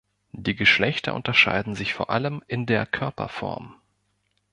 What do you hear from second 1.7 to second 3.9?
sich vor allem in der Körperform.